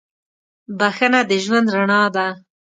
•بخښنه 0.79 1.19
د 1.29 1.31
ژوند 1.43 1.67
رڼا 1.75 2.01
ده. 2.15 2.27